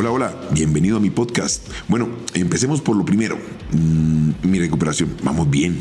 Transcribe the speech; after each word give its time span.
Hola, 0.00 0.12
hola, 0.12 0.32
bienvenido 0.52 0.98
a 0.98 1.00
mi 1.00 1.10
podcast. 1.10 1.66
Bueno, 1.88 2.08
empecemos 2.32 2.80
por 2.80 2.94
lo 2.94 3.04
primero. 3.04 3.36
Mm, 3.72 4.30
mi 4.48 4.60
recuperación, 4.60 5.16
vamos 5.24 5.50
bien. 5.50 5.76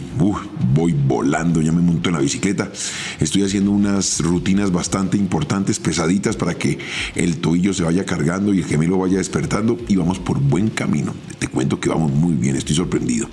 voy 0.74 0.94
volando, 0.94 1.62
ya 1.62 1.72
me 1.72 1.84
monto 1.84 2.10
en 2.10 2.16
la 2.16 2.22
bicicleta. 2.22 2.72
Estoy 3.20 3.44
haciendo 3.44 3.70
unas 3.70 4.22
rutinas 4.22 4.72
bastante 4.72 5.18
importantes, 5.18 5.78
pesaditas, 5.78 6.36
para 6.36 6.56
que 6.56 6.80
el 7.14 7.38
tobillo 7.38 7.76
se 7.76 7.84
vaya 7.84 8.06
cargando 8.06 8.56
y 8.56 8.58
el 8.58 8.66
gemelo 8.66 8.98
vaya 8.98 9.20
despertando 9.20 9.78
y 9.88 9.98
vamos 9.98 10.18
por 10.18 10.40
buen 10.40 10.70
camino. 10.70 11.14
Te 11.38 11.48
cuento 11.48 11.80
que 11.80 11.90
vamos 11.90 12.12
muy 12.12 12.34
bien, 12.34 12.56
estoy 12.56 12.76
sorprendido. 12.76 13.30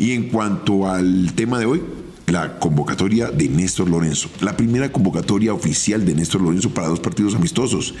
Y 0.00 0.10
en 0.10 0.28
cuanto 0.28 0.90
al 0.90 1.34
tema 1.36 1.60
de 1.60 1.66
hoy, 1.66 1.82
la 2.26 2.58
convocatoria 2.58 3.30
de 3.30 3.48
Néstor 3.48 3.88
Lorenzo. 3.88 4.28
La 4.40 4.56
primera 4.56 4.90
convocatoria 4.90 5.54
oficial 5.54 6.04
de 6.04 6.14
Néstor 6.14 6.42
Lorenzo 6.42 6.70
para 6.70 6.88
dos 6.88 7.00
partidos 7.00 7.34
amistosos. 7.34 7.94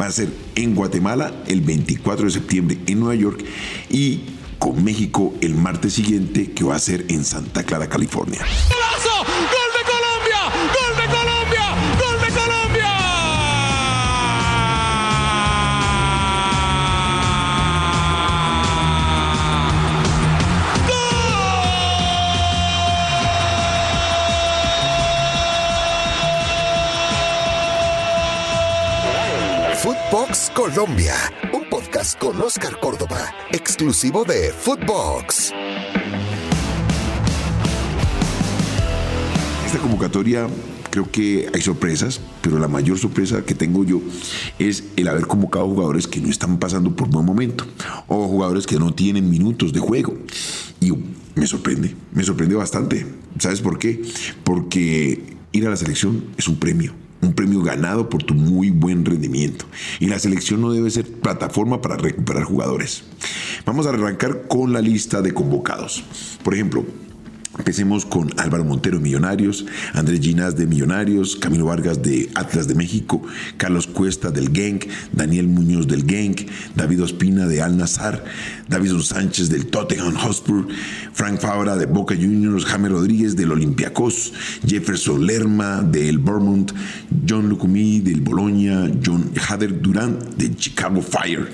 Va 0.00 0.06
a 0.06 0.12
ser 0.12 0.28
en 0.54 0.74
Guatemala 0.74 1.32
el 1.46 1.60
24 1.60 2.26
de 2.26 2.30
septiembre 2.30 2.78
en 2.86 3.00
Nueva 3.00 3.14
York 3.14 3.44
y 3.90 4.20
con 4.58 4.84
México 4.84 5.34
el 5.40 5.54
martes 5.54 5.94
siguiente 5.94 6.52
que 6.52 6.64
va 6.64 6.76
a 6.76 6.78
ser 6.78 7.06
en 7.08 7.24
Santa 7.24 7.64
Clara, 7.64 7.88
California. 7.88 8.40
Colombia, 30.54 31.14
un 31.54 31.66
podcast 31.70 32.18
con 32.18 32.38
Oscar 32.42 32.78
Córdoba, 32.78 33.34
exclusivo 33.52 34.22
de 34.24 34.52
Footbox. 34.52 35.50
Esta 39.64 39.78
convocatoria 39.78 40.46
creo 40.90 41.10
que 41.10 41.48
hay 41.54 41.62
sorpresas, 41.62 42.20
pero 42.42 42.58
la 42.58 42.68
mayor 42.68 42.98
sorpresa 42.98 43.46
que 43.46 43.54
tengo 43.54 43.82
yo 43.82 44.02
es 44.58 44.84
el 44.96 45.08
haber 45.08 45.26
convocado 45.26 45.66
jugadores 45.66 46.06
que 46.06 46.20
no 46.20 46.28
están 46.28 46.58
pasando 46.58 46.94
por 46.94 47.08
buen 47.08 47.24
momento 47.24 47.64
o 48.06 48.28
jugadores 48.28 48.66
que 48.66 48.78
no 48.78 48.92
tienen 48.92 49.30
minutos 49.30 49.72
de 49.72 49.80
juego. 49.80 50.18
Y 50.80 50.92
me 51.34 51.46
sorprende, 51.46 51.96
me 52.12 52.24
sorprende 52.24 52.56
bastante. 52.56 53.06
¿Sabes 53.38 53.62
por 53.62 53.78
qué? 53.78 54.02
Porque 54.44 55.22
ir 55.52 55.66
a 55.66 55.70
la 55.70 55.76
selección 55.76 56.26
es 56.36 56.46
un 56.46 56.56
premio 56.56 56.92
un 57.22 57.32
premio 57.34 57.62
ganado 57.62 58.08
por 58.08 58.22
tu 58.22 58.34
muy 58.34 58.70
buen 58.70 59.04
rendimiento. 59.04 59.64
Y 60.00 60.06
la 60.06 60.18
selección 60.18 60.60
no 60.60 60.72
debe 60.72 60.90
ser 60.90 61.06
plataforma 61.10 61.80
para 61.80 61.96
recuperar 61.96 62.44
jugadores. 62.44 63.04
Vamos 63.64 63.86
a 63.86 63.90
arrancar 63.90 64.48
con 64.48 64.72
la 64.72 64.80
lista 64.80 65.22
de 65.22 65.32
convocados. 65.32 66.04
Por 66.42 66.54
ejemplo, 66.54 66.84
Empecemos 67.58 68.06
con 68.06 68.30
Álvaro 68.38 68.64
Montero 68.64 68.98
Millonarios, 68.98 69.66
Andrés 69.92 70.20
Ginás 70.20 70.56
de 70.56 70.66
Millonarios, 70.66 71.36
Camilo 71.36 71.66
Vargas 71.66 72.02
de 72.02 72.30
Atlas 72.34 72.66
de 72.66 72.74
México, 72.74 73.22
Carlos 73.58 73.86
Cuesta 73.86 74.30
del 74.30 74.52
Genk, 74.52 74.86
Daniel 75.12 75.48
Muñoz 75.48 75.86
del 75.86 76.06
Genk, 76.06 76.48
David 76.74 77.02
Ospina 77.02 77.46
de 77.46 77.60
Al 77.60 77.76
Nazar, 77.76 78.24
David 78.68 78.92
Sánchez 79.00 79.50
del 79.50 79.66
Tottenham 79.66 80.16
Hotspur, 80.16 80.66
Frank 81.12 81.40
Fabra 81.40 81.76
de 81.76 81.84
Boca 81.84 82.14
Juniors, 82.14 82.64
Jaime 82.64 82.88
Rodríguez 82.88 83.36
del 83.36 83.52
Olympiacos, 83.52 84.32
Jefferson 84.66 85.26
Lerma 85.26 85.82
del 85.82 86.18
Bournemouth, 86.18 86.72
John 87.28 87.50
Lucumí 87.50 88.00
del 88.00 88.22
Boloña, 88.22 88.90
John 89.04 89.30
Hader 89.46 89.82
Durán 89.82 90.18
del 90.38 90.56
Chicago 90.56 91.02
Fire, 91.02 91.48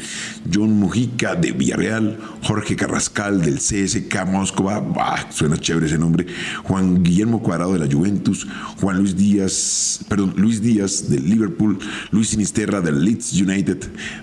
John 0.53 0.79
Mujica 0.79 1.35
de 1.35 1.51
Villarreal, 1.51 2.19
Jorge 2.45 2.77
Carrascal 2.77 3.43
del 3.43 3.57
CSK 3.57 4.25
Moscova, 4.27 5.27
suena 5.31 5.59
chévere 5.59 5.87
ese 5.87 5.98
nombre, 5.99 6.27
Juan 6.65 7.03
Guillermo 7.03 7.43
Cuadrado 7.43 7.72
de 7.75 7.81
la 7.81 7.93
Juventus, 7.93 8.47
Juan 8.81 8.99
Luis 8.99 9.17
Díaz, 9.17 10.00
perdón, 10.09 10.34
Luis 10.37 10.62
Díaz 10.62 11.09
del 11.09 11.28
Liverpool, 11.28 11.78
Luis 12.11 12.28
Sinisterra 12.28 12.81
del 12.81 13.05
Leeds 13.05 13.33
United, 13.41 13.78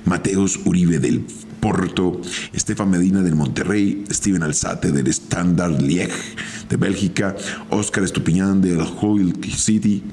Mateos 0.05 0.59
Uribe 0.66 0.99
del 0.99 1.25
Porto, 1.59 2.22
Estefan 2.53 2.91
Medina 2.91 3.22
del 3.22 3.35
Monterrey, 3.35 4.03
Steven 4.11 4.44
Alzate 4.44 4.91
del 4.91 5.07
Standard 5.07 5.81
Liège 5.81 6.35
de 6.69 6.77
Bélgica, 6.77 7.35
Oscar 7.69 8.03
Estupiñán 8.03 8.61
del 8.61 8.81
Hull 8.81 9.33
City, 9.55 10.03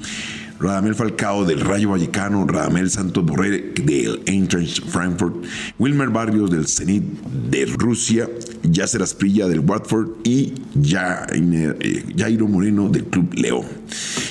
Radamel 0.59 0.95
Falcao 0.95 1.45
del 1.45 1.59
Rayo 1.59 1.89
Vallecano, 1.89 2.45
Radamel 2.45 2.89
Santos 2.89 3.25
Borré 3.25 3.73
del 3.73 4.21
Eintracht 4.25 4.83
Frankfurt, 4.87 5.45
Wilmer 5.79 6.09
Barrios 6.09 6.49
del 6.49 6.67
Zenit 6.67 7.03
de 7.03 7.65
Rusia, 7.65 8.29
Yasser 8.63 9.01
Asprilla 9.01 9.47
del 9.47 9.59
Watford 9.59 10.09
y 10.23 10.53
eh, 10.75 12.03
Jairo 12.15 12.47
Moreno 12.47 12.89
del 12.89 13.05
Club 13.05 13.33
León. 13.33 13.65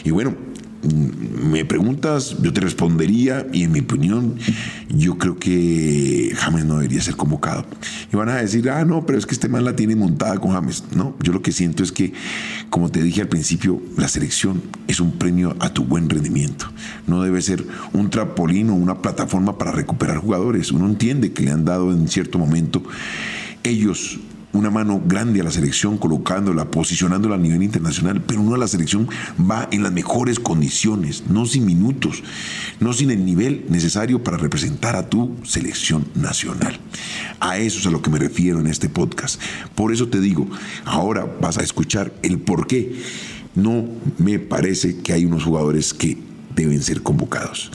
Y 0.05 0.11
bueno, 0.11 0.35
me 0.83 1.65
preguntas, 1.65 2.37
yo 2.43 2.53
te 2.53 2.61
respondería 2.61 3.47
y 3.53 3.65
en 3.65 3.73
mi 3.73 3.81
opinión 3.81 4.37
yo 4.89 5.17
creo 5.17 5.39
que 5.39 6.33
James 6.37 6.65
no 6.65 6.77
debería 6.77 7.01
ser 7.01 7.17
convocado. 7.17 7.65
Y 8.13 8.17
van 8.17 8.29
a 8.29 8.37
decir, 8.37 8.69
ah, 8.71 8.85
no, 8.85 9.07
pero 9.07 9.19
es 9.19 9.27
que 9.27 9.35
este 9.35 9.49
man 9.49 9.65
la 9.65 9.77
tiene 9.77 9.95
montada 9.95 10.39
con 10.39 10.53
James. 10.53 10.85
No, 10.95 11.17
yo 11.23 11.33
lo 11.33 11.41
que 11.41 11.53
siento 11.53 11.83
es 11.83 11.93
que, 11.93 12.13
como 12.71 12.91
te 12.91 13.03
dije 13.03 13.21
al 13.21 13.29
principio, 13.29 13.81
la 13.97 14.09
selección 14.09 14.63
es 14.89 15.01
un 15.01 15.13
premio 15.13 15.57
a 15.61 15.73
tu 15.73 15.85
buen 15.85 16.11
rendimiento. 16.11 16.67
No 17.07 17.23
debe 17.23 17.41
ser 17.43 17.65
un 17.93 18.11
trampolín 18.11 18.71
o 18.71 18.75
una 18.75 19.01
plataforma 19.01 19.59
para 19.59 19.73
recuperar 19.73 20.17
jugadores. 20.17 20.73
Uno 20.73 20.87
entiende 20.87 21.33
que 21.33 21.45
le 21.45 21.53
han 21.53 21.65
dado 21.65 21.93
en 21.93 22.09
cierto 22.09 22.39
momento 22.39 22.83
ellos 23.63 24.19
una 24.53 24.71
mano 24.71 25.01
grande 25.05 25.41
a 25.41 25.45
la 25.45 25.51
selección, 25.51 25.99
colocándola, 25.99 26.71
posicionándola 26.71 27.37
a 27.37 27.39
nivel 27.39 27.63
internacional, 27.63 28.23
pero 28.23 28.43
no 28.43 28.55
a 28.55 28.59
la 28.59 28.69
selección 28.69 29.09
va 29.39 29.69
en 29.71 29.83
las 29.83 29.93
mejores 29.93 30.39
condiciones, 30.39 31.25
no 31.29 31.47
sin 31.47 31.65
minutos, 31.65 32.23
no 32.81 32.93
sin 32.93 33.11
el 33.11 33.25
nivel 33.25 33.65
necesario 33.69 34.23
para 34.23 34.37
representar 34.37 34.97
a 34.97 35.09
tu 35.09 35.37
selección 35.45 36.07
nacional. 36.15 36.79
A 37.41 37.59
eso 37.59 37.79
es 37.79 37.87
a 37.87 37.91
lo 37.91 38.03
que 38.03 38.11
me 38.11 38.19
refiero 38.19 38.61
en 38.61 38.67
este 38.67 38.89
podcast. 38.89 39.41
Por 39.75 39.93
eso 39.93 40.09
te 40.09 40.21
digo, 40.21 40.49
ahora 40.85 41.27
vas 41.41 41.59
a 41.59 41.63
escuchar 41.63 42.13
el 42.23 42.39
por 42.39 42.67
qué 42.67 43.01
no 43.55 43.87
me 44.19 44.39
parece 44.39 44.99
que 44.99 45.13
hay 45.13 45.25
unos 45.25 45.45
jugadores 45.45 45.93
que 45.95 46.19
deben 46.55 46.83
ser 46.83 47.03
convocados. 47.03 47.71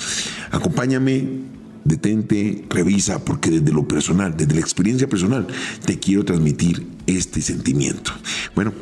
Acompáñame 0.52 1.57
detente, 1.84 2.66
revisa, 2.70 3.24
porque 3.24 3.50
desde 3.50 3.72
lo 3.72 3.88
personal, 3.88 4.36
desde 4.36 4.56
la 4.56 4.62
experiencia 4.62 5.08
personal, 5.08 5.48
te 5.86 6.00
quiero 6.00 6.26
transmitir 6.26 6.86
este 7.06 7.42
sentimiento. 7.42 8.12
Bueno, 8.56 8.74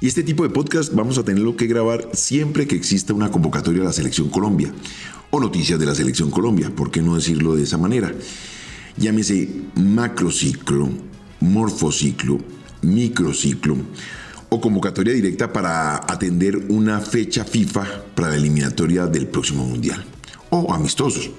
y 0.00 0.06
este 0.06 0.22
tipo 0.22 0.42
de 0.42 0.50
podcast 0.50 0.92
vamos 0.92 1.18
a 1.18 1.24
tenerlo 1.24 1.56
que 1.56 1.66
grabar 1.66 2.10
siempre 2.12 2.66
que 2.66 2.76
exista 2.76 3.14
una 3.14 3.30
convocatoria 3.30 3.80
de 3.80 3.86
la 3.86 3.92
Selección 3.92 4.28
Colombia 4.28 4.72
o 5.30 5.40
noticias 5.40 5.78
de 5.78 5.86
la 5.86 5.94
Selección 5.94 6.30
Colombia, 6.30 6.70
¿por 6.74 6.90
qué 6.90 7.00
no 7.00 7.14
decirlo 7.14 7.56
de 7.56 7.62
esa 7.62 7.78
manera? 7.78 8.12
Llámese 8.96 9.48
macrociclo, 9.76 10.90
morfociclo, 11.40 12.38
microciclo 12.82 13.76
o 14.50 14.60
convocatoria 14.60 15.14
directa 15.14 15.52
para 15.52 15.96
atender 15.96 16.56
una 16.68 17.00
fecha 17.00 17.44
FIFA 17.44 17.84
para 18.14 18.28
la 18.28 18.36
eliminatoria 18.36 19.06
del 19.06 19.26
próximo 19.26 19.64
Mundial 19.64 20.04
amistosos. 20.70 21.30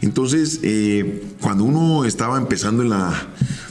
Entonces, 0.00 0.60
eh, 0.62 1.22
cuando 1.40 1.64
uno 1.64 2.04
estaba 2.04 2.38
empezando 2.38 2.82
en 2.82 2.90
la 2.90 3.28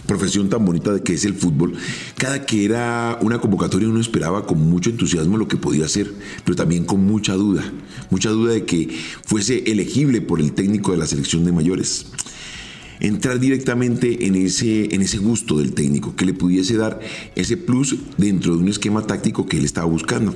profesión 0.07 0.49
tan 0.49 0.65
bonita 0.65 0.93
de 0.93 1.01
que 1.01 1.13
es 1.13 1.25
el 1.25 1.33
fútbol, 1.33 1.73
cada 2.17 2.45
que 2.45 2.65
era 2.65 3.17
una 3.21 3.39
convocatoria 3.39 3.89
uno 3.89 3.99
esperaba 3.99 4.45
con 4.45 4.59
mucho 4.69 4.89
entusiasmo 4.89 5.37
lo 5.37 5.47
que 5.47 5.57
podía 5.57 5.85
hacer, 5.85 6.11
pero 6.43 6.55
también 6.55 6.85
con 6.85 7.05
mucha 7.05 7.33
duda, 7.33 7.63
mucha 8.09 8.29
duda 8.29 8.53
de 8.53 8.65
que 8.65 8.89
fuese 9.23 9.63
elegible 9.65 10.21
por 10.21 10.39
el 10.39 10.53
técnico 10.53 10.91
de 10.91 10.97
la 10.97 11.07
selección 11.07 11.45
de 11.45 11.51
mayores 11.51 12.07
entrar 12.99 13.39
directamente 13.39 14.25
en 14.27 14.35
ese, 14.35 14.93
en 14.93 15.01
ese 15.01 15.17
gusto 15.17 15.57
del 15.57 15.73
técnico, 15.73 16.15
que 16.15 16.25
le 16.25 16.33
pudiese 16.33 16.75
dar 16.75 16.99
ese 17.35 17.57
plus 17.57 17.95
dentro 18.17 18.55
de 18.55 18.59
un 18.59 18.69
esquema 18.69 19.05
táctico 19.05 19.45
que 19.45 19.57
él 19.57 19.65
estaba 19.65 19.87
buscando. 19.87 20.35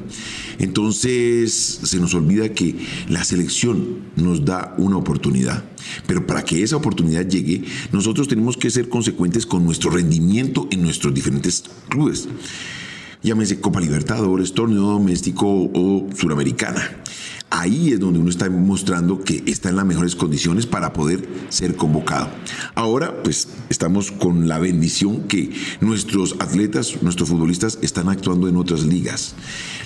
Entonces 0.59 1.79
se 1.83 1.99
nos 1.99 2.13
olvida 2.13 2.49
que 2.49 2.75
la 3.07 3.23
selección 3.23 3.99
nos 4.15 4.45
da 4.45 4.75
una 4.77 4.97
oportunidad, 4.97 5.63
pero 6.07 6.25
para 6.25 6.43
que 6.43 6.63
esa 6.63 6.75
oportunidad 6.75 7.27
llegue, 7.27 7.63
nosotros 7.91 8.27
tenemos 8.27 8.57
que 8.57 8.69
ser 8.69 8.89
consecuentes 8.89 9.45
con 9.45 9.65
nuestro 9.65 9.91
rendimiento 9.91 10.67
en 10.71 10.81
nuestros 10.81 11.13
diferentes 11.13 11.63
clubes. 11.89 12.27
Llámese 13.21 13.59
Copa 13.59 13.81
Libertadores, 13.81 14.53
torneo 14.53 14.83
doméstico 14.83 15.45
o 15.47 16.07
suramericana. 16.15 16.81
Ahí 17.49 17.91
es 17.91 17.99
donde 17.99 18.19
uno 18.19 18.29
está 18.29 18.49
mostrando 18.49 19.23
que 19.23 19.43
está 19.47 19.69
en 19.69 19.75
las 19.75 19.85
mejores 19.85 20.15
condiciones 20.15 20.65
para 20.65 20.93
poder 20.93 21.27
ser 21.49 21.75
convocado. 21.75 22.29
Ahora, 22.75 23.23
pues 23.23 23.47
estamos 23.69 24.11
con 24.11 24.47
la 24.47 24.59
bendición 24.59 25.27
que 25.27 25.51
nuestros 25.81 26.35
atletas, 26.39 27.01
nuestros 27.01 27.29
futbolistas 27.29 27.79
están 27.81 28.09
actuando 28.09 28.47
en 28.47 28.57
otras 28.57 28.85
ligas, 28.85 29.35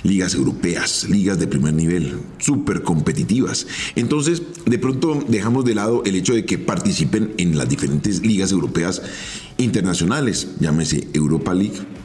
ligas 0.04 0.36
europeas, 0.36 1.08
ligas 1.10 1.40
de 1.40 1.48
primer 1.48 1.74
nivel, 1.74 2.20
súper 2.38 2.84
competitivas. 2.84 3.68
Entonces, 3.96 4.42
de 4.66 4.80
pronto 4.80 5.24
dejamos 5.28 5.66
de 5.66 5.76
lado 5.76 6.04
el 6.06 6.16
hecho 6.16 6.34
de 6.34 6.46
que 6.46 6.58
participen 6.58 7.34
en 7.38 7.58
las 7.58 7.70
diferentes 7.70 8.22
ligas 8.26 8.52
europeas 8.52 9.02
internacionales, 9.58 10.56
llámese 10.60 11.08
Europa 11.14 11.54
League 11.54 12.03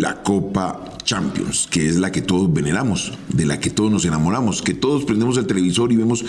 la 0.00 0.22
Copa 0.22 0.96
Champions, 1.04 1.68
que 1.70 1.88
es 1.88 1.96
la 1.96 2.12
que 2.12 2.22
todos 2.22 2.52
veneramos, 2.52 3.12
de 3.28 3.46
la 3.46 3.60
que 3.60 3.70
todos 3.70 3.90
nos 3.90 4.04
enamoramos, 4.04 4.62
que 4.62 4.74
todos 4.74 5.04
prendemos 5.04 5.36
el 5.36 5.46
televisor 5.46 5.92
y 5.92 5.96
vemos 5.96 6.24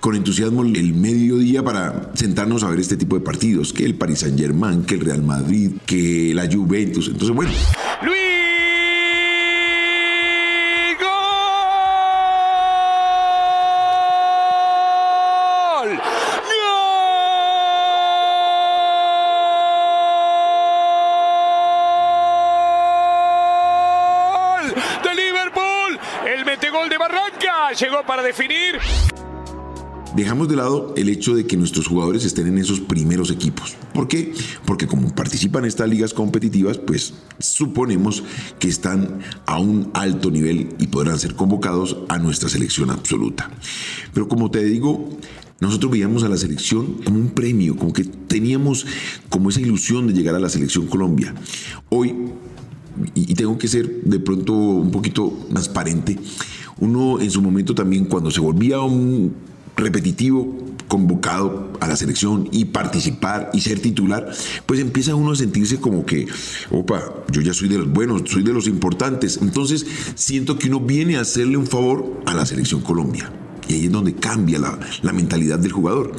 con 0.00 0.14
entusiasmo 0.14 0.62
el 0.62 0.92
mediodía 0.92 1.64
para 1.64 2.10
sentarnos 2.14 2.62
a 2.62 2.68
ver 2.68 2.78
este 2.78 2.96
tipo 2.98 3.16
de 3.16 3.22
partidos, 3.22 3.72
que 3.72 3.86
el 3.86 3.94
Paris 3.94 4.18
Saint 4.18 4.38
Germain, 4.38 4.82
que 4.82 4.96
el 4.96 5.00
Real 5.00 5.22
Madrid, 5.22 5.72
que 5.86 6.32
la 6.34 6.46
Juventus. 6.50 7.08
Entonces, 7.08 7.34
bueno. 7.34 7.52
Llegó 27.74 28.04
para 28.06 28.22
definir. 28.22 28.78
Dejamos 30.14 30.48
de 30.48 30.54
lado 30.54 30.94
el 30.96 31.08
hecho 31.08 31.34
de 31.34 31.44
que 31.44 31.56
nuestros 31.56 31.88
jugadores 31.88 32.24
estén 32.24 32.46
en 32.46 32.58
esos 32.58 32.78
primeros 32.78 33.32
equipos. 33.32 33.76
¿Por 33.92 34.06
qué? 34.06 34.32
Porque 34.64 34.86
como 34.86 35.12
participan 35.12 35.64
en 35.64 35.68
estas 35.68 35.88
ligas 35.88 36.14
competitivas, 36.14 36.78
pues 36.78 37.14
suponemos 37.40 38.22
que 38.60 38.68
están 38.68 39.18
a 39.46 39.58
un 39.58 39.90
alto 39.92 40.30
nivel 40.30 40.68
y 40.78 40.86
podrán 40.86 41.18
ser 41.18 41.34
convocados 41.34 41.96
a 42.08 42.18
nuestra 42.18 42.48
selección 42.48 42.90
absoluta. 42.90 43.50
Pero 44.12 44.28
como 44.28 44.52
te 44.52 44.62
digo, 44.62 45.08
nosotros 45.58 45.90
veíamos 45.90 46.22
a 46.22 46.28
la 46.28 46.36
selección 46.36 47.02
como 47.02 47.18
un 47.18 47.30
premio, 47.30 47.76
como 47.76 47.92
que 47.92 48.04
teníamos 48.04 48.86
como 49.28 49.50
esa 49.50 49.60
ilusión 49.60 50.06
de 50.06 50.12
llegar 50.12 50.36
a 50.36 50.40
la 50.40 50.48
selección 50.48 50.86
Colombia. 50.86 51.34
Hoy, 51.88 52.14
tengo 53.34 53.58
que 53.58 53.68
ser 53.68 54.02
de 54.02 54.18
pronto 54.20 54.52
un 54.54 54.90
poquito 54.90 55.32
transparente, 55.50 56.18
uno 56.78 57.20
en 57.20 57.30
su 57.30 57.40
momento 57.40 57.74
también 57.74 58.06
cuando 58.06 58.30
se 58.30 58.40
volvía 58.40 58.80
un 58.80 59.34
repetitivo 59.76 60.56
convocado 60.88 61.72
a 61.80 61.88
la 61.88 61.96
selección 61.96 62.48
y 62.52 62.66
participar 62.66 63.50
y 63.52 63.60
ser 63.60 63.80
titular, 63.80 64.30
pues 64.66 64.80
empieza 64.80 65.14
uno 65.14 65.32
a 65.32 65.36
sentirse 65.36 65.78
como 65.78 66.06
que, 66.06 66.26
opa, 66.70 67.02
yo 67.30 67.40
ya 67.40 67.52
soy 67.52 67.68
de 67.68 67.78
los 67.78 67.92
buenos, 67.92 68.22
soy 68.26 68.42
de 68.42 68.52
los 68.52 68.66
importantes. 68.66 69.38
Entonces 69.40 69.86
siento 70.14 70.58
que 70.58 70.68
uno 70.68 70.80
viene 70.80 71.16
a 71.16 71.22
hacerle 71.22 71.56
un 71.56 71.66
favor 71.66 72.20
a 72.26 72.34
la 72.34 72.46
selección 72.46 72.80
Colombia. 72.80 73.32
Ahí 73.74 73.86
es 73.86 73.92
donde 73.92 74.14
cambia 74.14 74.58
la, 74.58 74.78
la, 75.02 75.12
mentalidad 75.12 75.58
del 75.58 75.72
jugador. 75.72 76.12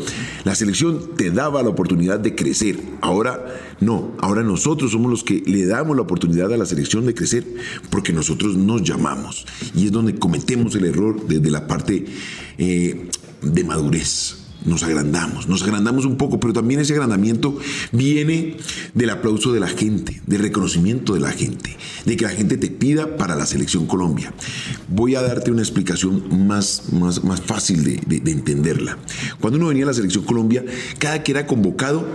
La 0.43 0.55
selección 0.55 1.15
te 1.15 1.31
daba 1.31 1.63
la 1.63 1.69
oportunidad 1.69 2.19
de 2.19 2.35
crecer. 2.35 2.77
Ahora 3.01 3.45
no, 3.79 4.11
ahora 4.19 4.43
nosotros 4.43 4.91
somos 4.91 5.09
los 5.09 5.23
que 5.23 5.41
le 5.45 5.65
damos 5.65 5.95
la 5.95 6.01
oportunidad 6.01 6.51
a 6.51 6.57
la 6.57 6.65
selección 6.65 7.05
de 7.05 7.13
crecer 7.13 7.45
porque 7.89 8.13
nosotros 8.13 8.57
nos 8.57 8.83
llamamos. 8.83 9.45
Y 9.73 9.85
es 9.85 9.91
donde 9.91 10.15
cometemos 10.15 10.75
el 10.75 10.85
error 10.85 11.25
desde 11.27 11.49
la 11.49 11.65
parte 11.65 12.05
eh, 12.57 13.09
de 13.41 13.63
madurez 13.63 14.44
nos 14.65 14.83
agrandamos, 14.83 15.47
nos 15.47 15.63
agrandamos 15.63 16.05
un 16.05 16.17
poco, 16.17 16.39
pero 16.39 16.53
también 16.53 16.79
ese 16.79 16.93
agrandamiento 16.93 17.57
viene 17.91 18.57
del 18.93 19.09
aplauso 19.09 19.53
de 19.53 19.59
la 19.59 19.67
gente, 19.67 20.21
del 20.25 20.41
reconocimiento 20.41 21.13
de 21.13 21.19
la 21.19 21.31
gente, 21.31 21.77
de 22.05 22.17
que 22.17 22.25
la 22.25 22.31
gente 22.31 22.57
te 22.57 22.69
pida 22.69 23.17
para 23.17 23.35
la 23.35 23.45
selección 23.45 23.85
Colombia. 23.85 24.33
Voy 24.87 25.15
a 25.15 25.21
darte 25.21 25.51
una 25.51 25.61
explicación 25.61 26.47
más, 26.47 26.93
más, 26.93 27.23
más 27.23 27.41
fácil 27.41 27.83
de, 27.83 28.19
de 28.19 28.31
entenderla. 28.31 28.97
Cuando 29.39 29.57
uno 29.57 29.67
venía 29.67 29.83
a 29.83 29.87
la 29.87 29.93
selección 29.93 30.25
Colombia, 30.25 30.65
cada 30.99 31.23
que 31.23 31.31
era 31.31 31.45
convocado, 31.47 32.07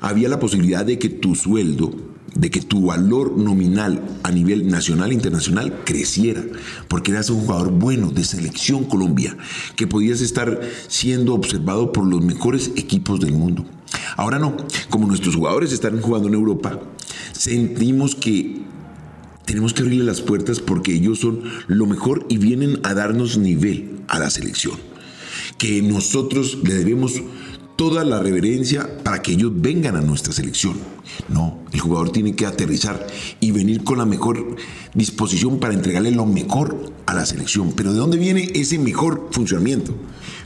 había 0.00 0.28
la 0.28 0.38
posibilidad 0.38 0.84
de 0.84 0.98
que 0.98 1.08
tu 1.08 1.34
sueldo 1.34 2.15
de 2.36 2.50
que 2.50 2.60
tu 2.60 2.86
valor 2.86 3.36
nominal 3.36 4.02
a 4.22 4.30
nivel 4.30 4.68
nacional 4.68 5.10
e 5.10 5.14
internacional 5.14 5.82
creciera, 5.84 6.44
porque 6.88 7.12
eras 7.12 7.30
un 7.30 7.40
jugador 7.40 7.70
bueno 7.70 8.10
de 8.10 8.24
selección 8.24 8.84
Colombia, 8.84 9.36
que 9.74 9.86
podías 9.86 10.20
estar 10.20 10.60
siendo 10.88 11.34
observado 11.34 11.92
por 11.92 12.06
los 12.06 12.22
mejores 12.22 12.72
equipos 12.76 13.20
del 13.20 13.32
mundo. 13.32 13.64
Ahora 14.16 14.38
no, 14.38 14.56
como 14.90 15.06
nuestros 15.06 15.34
jugadores 15.34 15.72
están 15.72 16.00
jugando 16.00 16.28
en 16.28 16.34
Europa, 16.34 16.80
sentimos 17.32 18.14
que 18.14 18.62
tenemos 19.44 19.72
que 19.72 19.82
abrirle 19.82 20.04
las 20.04 20.20
puertas 20.20 20.60
porque 20.60 20.92
ellos 20.92 21.20
son 21.20 21.42
lo 21.68 21.86
mejor 21.86 22.26
y 22.28 22.38
vienen 22.38 22.80
a 22.82 22.94
darnos 22.94 23.38
nivel 23.38 24.00
a 24.08 24.18
la 24.18 24.28
selección. 24.28 24.74
Que 25.56 25.80
nosotros 25.82 26.58
le 26.64 26.74
debemos 26.74 27.22
toda 27.76 28.04
la 28.04 28.20
reverencia 28.20 29.02
para 29.04 29.22
que 29.22 29.32
ellos 29.32 29.52
vengan 29.54 29.96
a 29.96 30.00
nuestra 30.00 30.32
selección. 30.32 30.76
No, 31.28 31.60
el 31.72 31.80
jugador 31.80 32.10
tiene 32.10 32.34
que 32.34 32.46
aterrizar 32.46 33.06
y 33.40 33.52
venir 33.52 33.84
con 33.84 33.98
la 33.98 34.06
mejor 34.06 34.56
disposición 34.94 35.60
para 35.60 35.74
entregarle 35.74 36.10
lo 36.10 36.26
mejor 36.26 36.92
a 37.06 37.14
la 37.14 37.26
selección. 37.26 37.72
Pero 37.72 37.92
¿de 37.92 37.98
dónde 37.98 38.16
viene 38.16 38.50
ese 38.54 38.78
mejor 38.78 39.28
funcionamiento? 39.30 39.94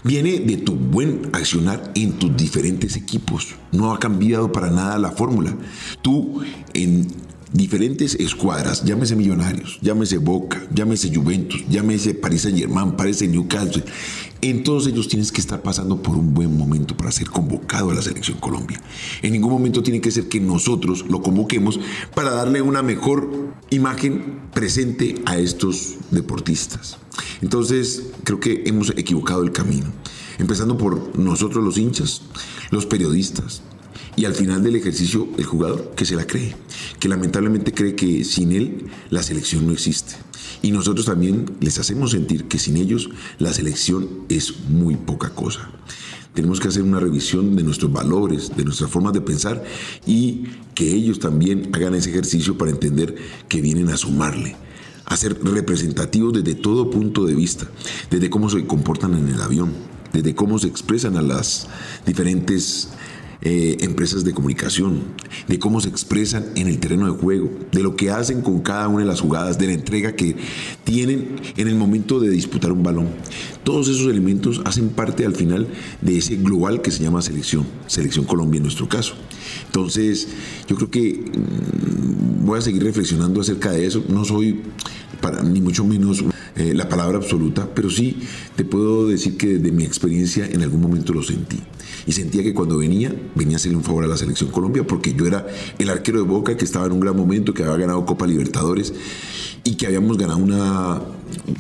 Viene 0.05 0.41
de 0.41 0.56
tu 0.56 0.75
buen 0.75 1.31
accionar 1.32 1.93
en 1.94 2.12
tus 2.12 2.37
diferentes 2.37 2.97
equipos. 2.97 3.55
No 3.73 3.93
ha 3.93 3.99
cambiado 3.99 4.53
para 4.53 4.71
nada 4.71 4.99
la 4.99 5.12
fórmula. 5.12 5.56
Tú 6.03 6.43
en 6.75 7.09
diferentes 7.52 8.14
escuadras, 8.14 8.85
llámese 8.85 9.17
Millonarios, 9.17 9.79
llámese 9.82 10.19
Boca, 10.19 10.62
llámese 10.73 11.14
Juventus, 11.14 11.64
llámese 11.69 12.14
Paris 12.14 12.43
Saint 12.43 12.58
Germain, 12.58 12.93
parece 12.93 13.26
Newcastle, 13.26 13.85
en 14.43 14.62
todos 14.62 14.87
ellos 14.87 15.08
tienes 15.08 15.32
que 15.32 15.41
estar 15.41 15.61
pasando 15.61 16.02
por 16.02 16.17
un 16.17 16.32
buen 16.32 16.56
momento 16.56 16.97
para 16.97 17.12
ser 17.12 17.29
convocado 17.29 17.91
a 17.91 17.94
la 17.94 18.02
selección 18.02 18.38
Colombia. 18.38 18.81
En 19.23 19.32
ningún 19.32 19.50
momento 19.50 19.82
tiene 19.82 20.00
que 20.00 20.11
ser 20.11 20.29
que 20.29 20.41
nosotros 20.41 21.05
lo 21.08 21.20
convoquemos 21.20 21.79
para 22.14 22.31
darle 22.31 22.62
una 22.62 22.82
mejor 22.82 23.53
imagen 23.70 24.41
presente 24.55 25.20
a 25.26 25.38
estos 25.38 25.96
deportistas. 26.11 26.96
Entonces, 27.43 28.05
creo 28.25 28.41
que 28.41 28.62
hemos 28.67 28.91
equivocado 28.91 29.43
el 29.43 29.53
camino. 29.53 29.87
Empezando 30.38 30.79
por 30.79 31.19
nosotros 31.19 31.62
los 31.62 31.76
hinchas, 31.76 32.23
los 32.70 32.87
periodistas, 32.87 33.62
y 34.17 34.25
al 34.25 34.35
final 34.35 34.62
del 34.62 34.76
ejercicio 34.76 35.29
el 35.38 35.44
jugador 35.44 35.93
que 35.96 36.05
se 36.05 36.17
la 36.17 36.26
cree, 36.26 36.55
que 37.00 37.08
lamentablemente 37.08 37.73
cree 37.73 37.97
que 37.97 38.25
sin 38.25 38.52
él 38.52 38.87
la 39.08 39.23
selección 39.23 39.67
no 39.67 39.73
existe. 39.73 40.17
Y 40.62 40.70
nosotros 40.70 41.06
también 41.06 41.47
les 41.61 41.79
hacemos 41.79 42.12
sentir 42.12 42.44
que 42.44 42.58
sin 42.58 42.76
ellos 42.76 43.08
la 43.38 43.52
selección 43.52 44.08
es 44.29 44.67
muy 44.69 44.97
poca 44.97 45.31
cosa. 45.31 45.70
Tenemos 46.35 46.61
que 46.61 46.69
hacer 46.69 46.82
una 46.82 47.00
revisión 47.00 47.56
de 47.56 47.64
nuestros 47.64 47.93
valores, 47.93 48.52
de 48.56 48.64
nuestras 48.64 48.91
formas 48.91 49.14
de 49.14 49.20
pensar 49.23 49.64
y 50.06 50.44
que 50.75 50.93
ellos 50.93 51.19
también 51.19 51.70
hagan 51.72 51.94
ese 51.94 52.10
ejercicio 52.10 52.56
para 52.56 52.70
entender 52.70 53.17
que 53.48 53.60
vienen 53.60 53.89
a 53.89 53.96
sumarle, 53.96 54.55
a 55.06 55.17
ser 55.17 55.43
representativos 55.43 56.34
desde 56.34 56.55
todo 56.55 56.91
punto 56.91 57.25
de 57.25 57.34
vista, 57.34 57.67
desde 58.10 58.31
cómo 58.31 58.48
se 58.48 58.65
comportan 58.67 59.15
en 59.15 59.29
el 59.29 59.41
avión, 59.41 59.72
desde 60.13 60.34
cómo 60.34 60.58
se 60.58 60.69
expresan 60.69 61.17
a 61.17 61.22
las 61.22 61.67
diferentes 62.06 62.91
eh, 63.43 63.79
empresas 63.81 64.23
de 64.25 64.35
comunicación, 64.35 65.03
de 65.49 65.59
cómo 65.59 65.81
se 65.81 65.89
expresan 65.89 66.47
en 66.56 66.69
el 66.69 66.79
terreno 66.79 67.06
de 67.06 67.19
juego, 67.19 67.51
de 67.73 67.82
lo 67.82 67.97
que 67.97 68.11
hacen 68.11 68.43
con 68.43 68.61
cada 68.61 68.87
una 68.89 69.01
de 69.01 69.06
las 69.06 69.20
jugadas, 69.20 69.59
de 69.59 69.67
la 69.67 69.73
entrega 69.73 70.13
que 70.13 70.37
tienen 70.85 71.37
en 71.56 71.69
el 71.69 71.75
momento 71.75 72.20
de 72.20 72.29
disputar 72.29 72.70
un 72.70 72.82
balón. 72.82 73.09
Todos 73.65 73.89
esos 73.89 74.06
elementos 74.11 74.61
hacen 74.65 74.91
parte 74.91 75.25
al 75.25 75.35
final 75.35 75.69
de 76.03 76.19
ese 76.19 76.37
global 76.37 76.82
que 76.82 76.91
se 76.91 77.03
llama 77.03 77.23
selección, 77.23 77.67
selección 77.87 78.25
Colombia 78.25 78.59
en 78.59 78.65
nuestro 78.65 78.89
caso. 78.89 79.15
Entonces, 79.67 80.29
yo 80.69 80.77
creo 80.77 80.91
que 80.91 81.13
mm, 81.15 82.44
voy 82.44 82.59
a 82.59 82.63
seguir 82.63 82.82
reflexionando 82.82 83.41
acerca 83.41 83.70
de 83.70 83.87
eso. 83.87 84.05
No 84.09 84.25
soy 84.25 84.61
para, 85.20 85.43
ni 85.43 85.60
mucho 85.60 85.84
menos 85.84 86.24
eh, 86.56 86.74
la 86.74 86.89
palabra 86.89 87.19
absoluta, 87.19 87.69
pero 87.74 87.91
sí 87.91 88.19
te 88.56 88.65
puedo 88.65 89.06
decir 89.08 89.36
que 89.36 89.58
desde 89.58 89.72
mi 89.72 89.84
experiencia 89.84 90.46
en 90.46 90.62
algún 90.62 90.81
momento 90.81 91.12
lo 91.12 91.22
sentí. 91.22 91.58
Y 92.06 92.12
sentía 92.12 92.43
que 92.43 92.55
cuando 92.55 92.79
venía, 92.79 93.15
venía 93.34 93.56
a 93.56 93.58
hacerle 93.58 93.77
un 93.77 93.84
favor 93.84 94.05
a 94.05 94.06
la 94.06 94.17
selección 94.17 94.50
Colombia, 94.50 94.86
porque 94.86 95.15
yo 95.15 95.27
era 95.27 95.46
el 95.79 95.91
arquero 95.91 96.19
de 96.19 96.27
Boca 96.27 96.56
que 96.56 96.65
estaba 96.65 96.86
en 96.86 96.93
un 96.93 97.00
gran 97.00 97.17
momento, 97.17 97.55
que 97.55 97.62
había 97.62 97.77
ganado 97.77 98.05
Copa 98.05 98.27
Libertadores 98.27 98.93
y 99.65 99.74
que 99.74 99.86
habíamos 99.86 100.17
ganado 100.17 100.39
una, 100.39 101.00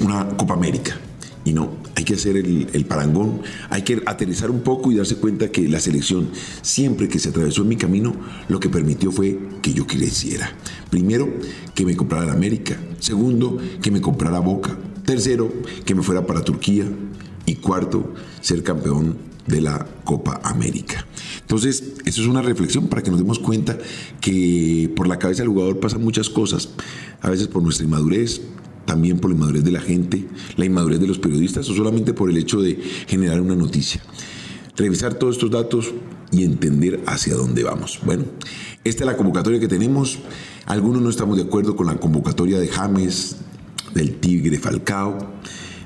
una 0.00 0.28
Copa 0.36 0.54
América. 0.54 0.98
Y 1.44 1.52
no, 1.52 1.79
hay 2.00 2.04
que 2.04 2.14
hacer 2.14 2.38
el, 2.38 2.86
parangón, 2.86 3.42
hay 3.68 3.82
que 3.82 4.02
aterrizar 4.06 4.50
un 4.50 4.62
poco 4.62 4.90
y 4.90 4.96
darse 4.96 5.16
cuenta 5.16 5.52
que 5.52 5.68
la 5.68 5.80
selección, 5.80 6.30
siempre 6.62 7.10
que 7.10 7.18
se 7.18 7.28
atravesó 7.28 7.60
en 7.60 7.68
mi 7.68 7.76
camino, 7.76 8.14
lo 8.48 8.58
que 8.58 8.70
permitió 8.70 9.12
fue 9.12 9.38
que 9.60 9.74
yo 9.74 9.86
creciera. 9.86 10.50
Primero, 10.88 11.28
que 11.74 11.84
me 11.84 11.94
comprara 11.96 12.24
la 12.24 12.32
América. 12.32 12.80
Segundo, 13.00 13.58
que 13.82 13.90
me 13.90 14.00
comprara 14.00 14.40
Boca. 14.40 14.78
Tercero, 15.04 15.52
que 15.84 15.94
me 15.94 16.02
fuera 16.02 16.26
para 16.26 16.42
Turquía. 16.42 16.86
Y 17.44 17.56
cuarto, 17.56 18.14
ser 18.40 18.62
campeón 18.62 19.18
de 19.46 19.60
la 19.60 19.86
Copa 20.04 20.40
América. 20.42 21.06
Entonces, 21.42 21.82
eso 22.06 22.22
es 22.22 22.28
una 22.28 22.40
reflexión 22.40 22.88
para 22.88 23.02
que 23.02 23.10
nos 23.10 23.20
demos 23.20 23.38
cuenta 23.38 23.76
que 24.22 24.90
por 24.96 25.06
la 25.06 25.18
cabeza 25.18 25.42
del 25.42 25.50
jugador 25.50 25.80
pasan 25.80 26.02
muchas 26.02 26.30
cosas, 26.30 26.70
a 27.20 27.28
veces 27.28 27.48
por 27.48 27.62
nuestra 27.62 27.84
inmadurez, 27.84 28.40
también 28.84 29.18
por 29.18 29.30
la 29.30 29.36
inmadurez 29.36 29.64
de 29.64 29.72
la 29.72 29.80
gente, 29.80 30.26
la 30.56 30.64
inmadurez 30.64 31.00
de 31.00 31.06
los 31.06 31.18
periodistas 31.18 31.68
o 31.68 31.74
solamente 31.74 32.12
por 32.12 32.30
el 32.30 32.36
hecho 32.36 32.60
de 32.60 32.80
generar 33.06 33.40
una 33.40 33.54
noticia. 33.54 34.02
Revisar 34.76 35.14
todos 35.14 35.36
estos 35.36 35.50
datos 35.50 35.92
y 36.32 36.44
entender 36.44 37.00
hacia 37.06 37.34
dónde 37.34 37.62
vamos. 37.64 38.00
Bueno, 38.04 38.24
esta 38.84 39.04
es 39.04 39.06
la 39.06 39.16
convocatoria 39.16 39.60
que 39.60 39.68
tenemos. 39.68 40.18
Algunos 40.66 41.02
no 41.02 41.10
estamos 41.10 41.36
de 41.36 41.44
acuerdo 41.44 41.76
con 41.76 41.86
la 41.86 41.96
convocatoria 41.96 42.58
de 42.58 42.68
James, 42.68 43.36
del 43.94 44.16
Tigre 44.16 44.58
Falcao 44.58 45.18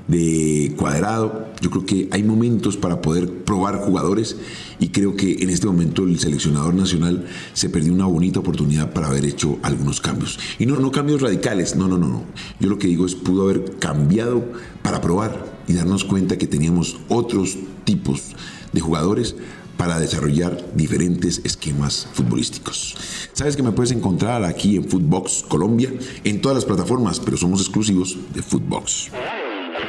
de 0.08 0.74
cuadrado. 0.76 1.48
Yo 1.60 1.70
creo 1.70 1.86
que 1.86 2.08
hay 2.10 2.22
momentos 2.22 2.76
para 2.76 3.00
poder 3.00 3.44
probar 3.44 3.78
jugadores 3.78 4.36
y 4.78 4.88
creo 4.88 5.16
que 5.16 5.42
en 5.42 5.50
este 5.50 5.66
momento 5.66 6.04
el 6.04 6.18
seleccionador 6.18 6.74
nacional 6.74 7.26
se 7.52 7.68
perdió 7.68 7.92
una 7.92 8.06
bonita 8.06 8.40
oportunidad 8.40 8.92
para 8.92 9.08
haber 9.08 9.24
hecho 9.24 9.58
algunos 9.62 10.00
cambios. 10.00 10.38
Y 10.58 10.66
no, 10.66 10.76
no 10.76 10.90
cambios 10.90 11.22
radicales, 11.22 11.76
no, 11.76 11.88
no, 11.88 11.98
no, 11.98 12.08
no. 12.08 12.24
Yo 12.60 12.68
lo 12.68 12.78
que 12.78 12.88
digo 12.88 13.06
es 13.06 13.14
pudo 13.14 13.44
haber 13.44 13.76
cambiado 13.78 14.44
para 14.82 15.00
probar 15.00 15.54
y 15.66 15.72
darnos 15.72 16.04
cuenta 16.04 16.36
que 16.36 16.46
teníamos 16.46 16.98
otros 17.08 17.56
tipos 17.84 18.34
de 18.72 18.80
jugadores 18.80 19.36
para 19.76 19.98
desarrollar 19.98 20.64
diferentes 20.74 21.40
esquemas 21.44 22.08
futbolísticos. 22.12 22.96
Sabes 23.32 23.56
que 23.56 23.62
me 23.62 23.72
puedes 23.72 23.90
encontrar 23.90 24.44
aquí 24.44 24.76
en 24.76 24.84
Footbox 24.84 25.44
Colombia, 25.48 25.92
en 26.22 26.40
todas 26.40 26.56
las 26.56 26.64
plataformas, 26.64 27.18
pero 27.20 27.36
somos 27.36 27.60
exclusivos 27.60 28.16
de 28.32 28.42
Footbox. 28.42 29.10